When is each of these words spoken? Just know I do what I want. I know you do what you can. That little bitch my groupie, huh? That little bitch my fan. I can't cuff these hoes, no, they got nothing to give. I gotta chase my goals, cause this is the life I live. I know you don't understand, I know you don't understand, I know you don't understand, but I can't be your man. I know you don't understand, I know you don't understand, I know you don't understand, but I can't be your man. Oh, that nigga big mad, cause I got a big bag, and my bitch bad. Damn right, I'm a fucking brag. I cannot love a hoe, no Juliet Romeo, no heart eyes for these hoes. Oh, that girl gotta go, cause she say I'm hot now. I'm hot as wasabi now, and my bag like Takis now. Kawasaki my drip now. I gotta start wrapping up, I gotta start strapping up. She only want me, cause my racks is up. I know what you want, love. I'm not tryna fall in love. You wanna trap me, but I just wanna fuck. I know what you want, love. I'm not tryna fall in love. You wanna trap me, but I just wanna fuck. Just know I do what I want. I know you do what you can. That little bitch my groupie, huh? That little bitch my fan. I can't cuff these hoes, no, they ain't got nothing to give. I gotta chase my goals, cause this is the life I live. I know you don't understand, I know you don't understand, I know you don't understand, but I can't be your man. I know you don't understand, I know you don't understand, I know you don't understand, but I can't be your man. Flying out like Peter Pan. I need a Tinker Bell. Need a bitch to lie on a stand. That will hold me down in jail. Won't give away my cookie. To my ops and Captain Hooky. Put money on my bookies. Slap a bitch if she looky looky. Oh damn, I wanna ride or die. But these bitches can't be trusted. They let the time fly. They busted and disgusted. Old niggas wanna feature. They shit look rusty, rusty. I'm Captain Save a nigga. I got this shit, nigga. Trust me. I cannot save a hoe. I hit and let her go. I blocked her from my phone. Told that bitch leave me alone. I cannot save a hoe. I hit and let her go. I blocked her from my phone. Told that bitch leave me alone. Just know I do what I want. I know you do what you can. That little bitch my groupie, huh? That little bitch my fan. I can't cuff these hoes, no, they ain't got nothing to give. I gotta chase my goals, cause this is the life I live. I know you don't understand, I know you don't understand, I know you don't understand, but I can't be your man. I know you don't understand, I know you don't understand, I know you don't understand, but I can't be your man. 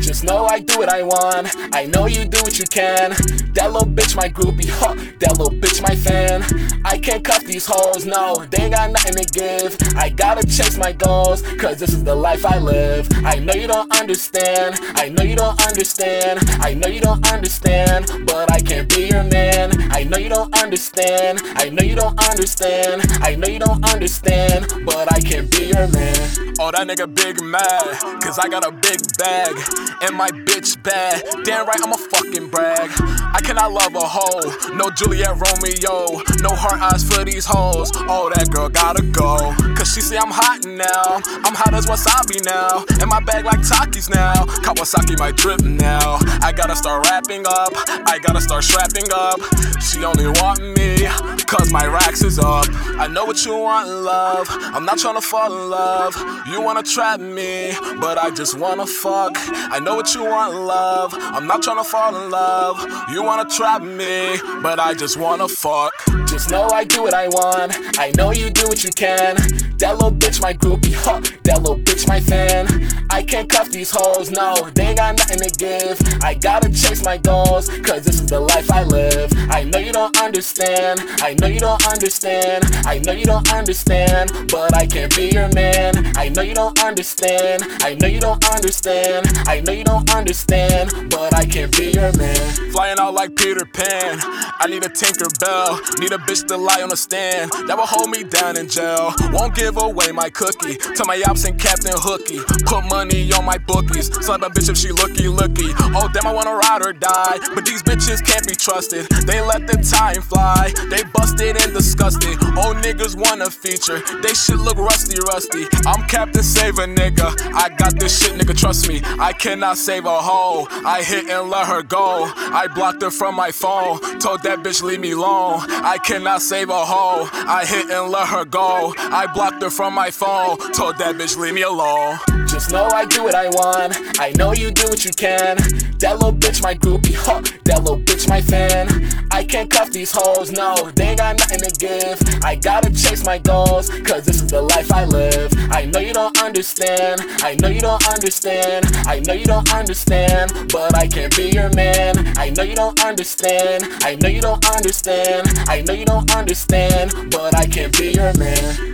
Just 0.00 0.24
know 0.24 0.46
I 0.46 0.60
do 0.60 0.78
what 0.78 0.88
I 0.88 1.02
want. 1.02 1.54
I 1.74 1.86
know 1.86 2.06
you 2.06 2.24
do 2.24 2.38
what 2.42 2.58
you 2.58 2.64
can. 2.70 3.10
That 3.54 3.72
little 3.72 3.88
bitch 3.88 4.16
my 4.16 4.28
groupie, 4.28 4.68
huh? 4.68 4.94
That 5.20 5.38
little 5.38 5.54
bitch 5.54 5.82
my 5.82 5.94
fan. 5.94 6.42
I 6.84 6.98
can't 6.98 7.24
cuff 7.24 7.44
these 7.44 7.66
hoes, 7.66 8.04
no, 8.04 8.44
they 8.50 8.68
got 8.68 8.90
nothing 8.90 9.14
to 9.14 9.24
give. 9.32 9.76
I 9.96 10.10
gotta 10.10 10.46
chase 10.46 10.76
my 10.76 10.92
goals, 10.92 11.42
cause 11.56 11.78
this 11.78 11.90
is 11.90 12.04
the 12.04 12.14
life 12.14 12.44
I 12.44 12.58
live. 12.58 13.08
I 13.24 13.38
know 13.38 13.54
you 13.54 13.66
don't 13.66 13.90
understand, 13.98 14.78
I 14.94 15.08
know 15.08 15.24
you 15.24 15.34
don't 15.34 15.60
understand, 15.66 16.40
I 16.60 16.74
know 16.74 16.88
you 16.88 17.00
don't 17.00 17.26
understand, 17.32 18.10
but 18.26 18.52
I 18.52 18.60
can't 18.60 18.88
be 18.88 19.06
your 19.06 19.24
man. 19.24 19.70
I 19.92 20.04
know 20.04 20.18
you 20.18 20.28
don't 20.28 20.54
understand, 20.62 21.40
I 21.56 21.70
know 21.70 21.82
you 21.82 21.96
don't 21.96 22.18
understand, 22.28 23.02
I 23.22 23.34
know 23.34 23.48
you 23.48 23.58
don't 23.60 23.82
understand, 23.92 24.66
but 24.84 25.12
I 25.12 25.20
can't 25.20 25.50
be 25.50 25.66
your 25.66 25.88
man. 25.88 26.54
Oh, 26.60 26.70
that 26.70 26.86
nigga 26.86 27.12
big 27.12 27.42
mad, 27.42 28.20
cause 28.20 28.38
I 28.38 28.48
got 28.48 28.66
a 28.66 28.70
big 28.70 29.00
bag, 29.16 29.54
and 30.02 30.16
my 30.16 30.30
bitch 30.30 30.80
bad. 30.82 31.22
Damn 31.44 31.66
right, 31.66 31.80
I'm 31.82 31.92
a 31.92 31.98
fucking 31.98 32.48
brag. 32.48 32.90
I 33.34 33.40
cannot 33.42 33.72
love 33.72 33.94
a 33.94 34.06
hoe, 34.06 34.74
no 34.74 34.90
Juliet 34.90 35.34
Romeo, 35.34 36.22
no 36.40 36.54
heart 36.54 36.80
eyes 36.80 37.02
for 37.08 37.24
these 37.24 37.44
hoes. 37.44 37.90
Oh, 38.08 38.30
that 38.34 38.50
girl 38.50 38.68
gotta 38.68 39.02
go, 39.02 39.54
cause 39.74 39.92
she 39.92 40.00
say 40.00 40.16
I'm 40.16 40.30
hot 40.30 40.64
now. 40.64 41.20
I'm 41.44 41.54
hot 41.54 41.74
as 41.74 41.86
wasabi 41.86 42.44
now, 42.44 42.84
and 43.00 43.10
my 43.10 43.20
bag 43.20 43.44
like 43.44 43.60
Takis 43.60 44.08
now. 44.08 44.44
Kawasaki 44.64 45.18
my 45.18 45.32
drip 45.32 45.62
now. 45.62 46.18
I 46.44 46.52
gotta 46.52 46.76
start 46.76 47.06
wrapping 47.06 47.46
up, 47.46 47.72
I 48.06 48.18
gotta 48.22 48.38
start 48.38 48.64
strapping 48.64 49.06
up. 49.14 49.40
She 49.80 50.04
only 50.04 50.26
want 50.26 50.60
me, 50.60 51.06
cause 51.46 51.72
my 51.72 51.86
racks 51.86 52.22
is 52.22 52.38
up. 52.38 52.66
I 53.00 53.06
know 53.06 53.24
what 53.24 53.46
you 53.46 53.56
want, 53.56 53.88
love. 53.88 54.46
I'm 54.50 54.84
not 54.84 54.98
tryna 54.98 55.22
fall 55.22 55.50
in 55.50 55.70
love. 55.70 56.14
You 56.46 56.60
wanna 56.60 56.82
trap 56.82 57.18
me, 57.18 57.72
but 57.98 58.18
I 58.18 58.28
just 58.30 58.58
wanna 58.58 58.86
fuck. 58.86 59.32
I 59.72 59.80
know 59.80 59.94
what 59.94 60.14
you 60.14 60.24
want, 60.24 60.54
love. 60.54 61.14
I'm 61.16 61.46
not 61.46 61.62
tryna 61.62 61.86
fall 61.86 62.14
in 62.14 62.30
love. 62.30 62.78
You 63.10 63.22
wanna 63.22 63.48
trap 63.48 63.80
me, 63.80 64.36
but 64.62 64.78
I 64.78 64.92
just 64.92 65.16
wanna 65.16 65.48
fuck. 65.48 65.94
Just 66.26 66.50
know 66.50 66.68
I 66.68 66.84
do 66.84 67.04
what 67.04 67.14
I 67.14 67.28
want. 67.28 67.98
I 67.98 68.12
know 68.18 68.32
you 68.32 68.50
do 68.50 68.68
what 68.68 68.84
you 68.84 68.90
can. 68.90 69.36
That 69.78 69.94
little 69.94 70.12
bitch 70.12 70.42
my 70.42 70.52
groupie, 70.52 70.92
huh? 70.94 71.22
That 71.44 71.62
little 71.62 71.78
bitch 71.78 72.06
my 72.06 72.20
fan. 72.20 72.68
I 73.10 73.22
can't 73.22 73.48
cuff 73.48 73.70
these 73.70 73.90
hoes, 73.92 74.30
no, 74.30 74.54
they 74.74 74.86
ain't 74.86 74.98
got 74.98 75.16
nothing 75.16 75.38
to 75.38 75.50
give. 75.58 76.00
I 76.22 76.33
gotta 76.34 76.68
chase 76.68 77.04
my 77.04 77.18
goals, 77.18 77.68
cause 77.80 78.04
this 78.04 78.20
is 78.20 78.26
the 78.26 78.40
life 78.40 78.70
I 78.70 78.82
live. 78.84 79.32
I 79.50 79.64
know 79.64 79.78
you 79.78 79.92
don't 79.92 80.16
understand, 80.20 81.00
I 81.20 81.34
know 81.34 81.46
you 81.46 81.60
don't 81.60 81.86
understand, 81.86 82.64
I 82.86 82.98
know 82.98 83.12
you 83.12 83.24
don't 83.24 83.52
understand, 83.52 84.32
but 84.50 84.74
I 84.74 84.86
can't 84.86 85.14
be 85.14 85.28
your 85.28 85.48
man. 85.52 86.16
I 86.16 86.28
know 86.28 86.42
you 86.42 86.54
don't 86.54 86.78
understand, 86.82 87.62
I 87.82 87.94
know 87.94 88.08
you 88.08 88.20
don't 88.20 88.44
understand, 88.50 89.26
I 89.46 89.60
know 89.60 89.72
you 89.72 89.84
don't 89.84 90.14
understand, 90.14 91.10
but 91.10 91.34
I 91.34 91.44
can't 91.44 91.76
be 91.76 91.90
your 91.90 92.12
man. 92.16 92.63
Flying 92.74 92.98
out 92.98 93.14
like 93.14 93.36
Peter 93.36 93.64
Pan. 93.64 94.18
I 94.58 94.66
need 94.66 94.84
a 94.84 94.88
Tinker 94.88 95.30
Bell. 95.38 95.78
Need 96.00 96.10
a 96.10 96.18
bitch 96.18 96.44
to 96.48 96.56
lie 96.56 96.82
on 96.82 96.90
a 96.90 96.96
stand. 96.96 97.52
That 97.68 97.78
will 97.78 97.86
hold 97.86 98.10
me 98.10 98.24
down 98.24 98.56
in 98.56 98.68
jail. 98.68 99.14
Won't 99.30 99.54
give 99.54 99.80
away 99.80 100.10
my 100.10 100.28
cookie. 100.28 100.74
To 100.74 101.04
my 101.06 101.22
ops 101.28 101.44
and 101.44 101.54
Captain 101.54 101.94
Hooky. 101.94 102.40
Put 102.66 102.90
money 102.90 103.32
on 103.32 103.44
my 103.44 103.58
bookies. 103.58 104.10
Slap 104.26 104.42
a 104.42 104.50
bitch 104.50 104.68
if 104.68 104.76
she 104.76 104.90
looky 104.90 105.28
looky. 105.28 105.70
Oh 105.94 106.10
damn, 106.12 106.26
I 106.26 106.34
wanna 106.34 106.50
ride 106.50 106.82
or 106.82 106.92
die. 106.92 107.38
But 107.54 107.64
these 107.64 107.80
bitches 107.80 108.18
can't 108.26 108.44
be 108.44 108.56
trusted. 108.56 109.06
They 109.22 109.40
let 109.40 109.68
the 109.68 109.78
time 109.78 110.20
fly. 110.20 110.74
They 110.90 111.04
busted 111.14 111.62
and 111.62 111.72
disgusted. 111.72 112.42
Old 112.58 112.82
niggas 112.82 113.14
wanna 113.14 113.50
feature. 113.54 114.02
They 114.18 114.34
shit 114.34 114.58
look 114.58 114.78
rusty, 114.78 115.14
rusty. 115.30 115.70
I'm 115.86 116.08
Captain 116.08 116.42
Save 116.42 116.80
a 116.80 116.86
nigga. 116.90 117.38
I 117.54 117.68
got 117.78 118.00
this 118.00 118.18
shit, 118.18 118.34
nigga. 118.34 118.58
Trust 118.58 118.88
me. 118.88 119.00
I 119.20 119.32
cannot 119.32 119.78
save 119.78 120.06
a 120.06 120.18
hoe. 120.18 120.66
I 120.84 121.04
hit 121.04 121.30
and 121.30 121.50
let 121.50 121.68
her 121.68 121.84
go. 121.84 122.26
I 122.64 122.66
blocked 122.66 123.02
her 123.02 123.10
from 123.10 123.34
my 123.34 123.50
phone. 123.50 124.00
Told 124.20 124.42
that 124.44 124.60
bitch 124.60 124.82
leave 124.82 124.98
me 124.98 125.10
alone. 125.10 125.60
I 125.68 125.98
cannot 125.98 126.40
save 126.40 126.70
a 126.70 126.82
hoe. 126.82 127.28
I 127.30 127.66
hit 127.66 127.90
and 127.90 128.10
let 128.10 128.28
her 128.28 128.46
go. 128.46 128.94
I 128.96 129.26
blocked 129.26 129.62
her 129.62 129.68
from 129.68 129.92
my 129.92 130.10
phone. 130.10 130.56
Told 130.72 130.96
that 130.96 131.16
bitch 131.16 131.36
leave 131.36 131.52
me 131.52 131.60
alone. 131.60 132.16
Just 132.54 132.70
know 132.70 132.86
I 132.86 133.04
do 133.04 133.24
what 133.24 133.34
I 133.34 133.48
want. 133.48 134.20
I 134.20 134.30
know 134.38 134.52
you 134.52 134.70
do 134.70 134.84
what 134.84 135.04
you 135.04 135.10
can. 135.10 135.56
That 135.98 136.20
little 136.20 136.32
bitch 136.32 136.62
my 136.62 136.76
groupie, 136.76 137.12
huh? 137.12 137.42
That 137.64 137.82
little 137.82 137.98
bitch 137.98 138.28
my 138.28 138.40
fan. 138.40 138.86
I 139.32 139.42
can't 139.42 139.68
cuff 139.68 139.90
these 139.90 140.12
hoes, 140.12 140.52
no, 140.52 140.92
they 140.94 141.08
ain't 141.08 141.18
got 141.18 141.36
nothing 141.36 141.58
to 141.58 141.74
give. 141.80 142.44
I 142.44 142.54
gotta 142.54 142.92
chase 142.92 143.26
my 143.26 143.38
goals, 143.38 143.88
cause 144.06 144.24
this 144.24 144.40
is 144.40 144.52
the 144.52 144.62
life 144.62 144.92
I 144.92 145.04
live. 145.04 145.52
I 145.72 145.86
know 145.86 145.98
you 145.98 146.12
don't 146.12 146.40
understand, 146.40 147.22
I 147.42 147.56
know 147.56 147.66
you 147.66 147.80
don't 147.80 148.06
understand, 148.06 148.86
I 149.04 149.18
know 149.18 149.32
you 149.32 149.46
don't 149.46 149.74
understand, 149.74 150.52
but 150.70 150.94
I 150.94 151.08
can't 151.08 151.34
be 151.36 151.50
your 151.50 151.70
man. 151.74 152.38
I 152.38 152.50
know 152.50 152.62
you 152.62 152.76
don't 152.76 153.04
understand, 153.04 153.82
I 154.04 154.14
know 154.14 154.28
you 154.28 154.40
don't 154.40 154.64
understand, 154.70 155.48
I 155.66 155.80
know 155.80 155.92
you 155.92 156.04
don't 156.04 156.30
understand, 156.32 157.32
but 157.32 157.56
I 157.56 157.66
can't 157.66 157.98
be 157.98 158.12
your 158.12 158.32
man. 158.38 158.93